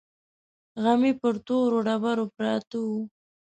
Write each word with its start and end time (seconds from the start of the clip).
غمي 0.83 1.11
پر 1.19 1.35
تورو 1.45 1.77
ډبرو 1.87 2.25
پراته 2.35 2.77
وو. 2.85 2.99